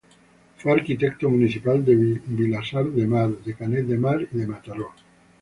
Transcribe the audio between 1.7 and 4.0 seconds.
de Vilasar de Mar, de Canet de